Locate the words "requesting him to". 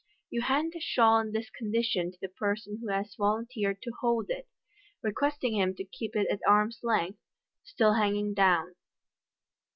5.03-5.83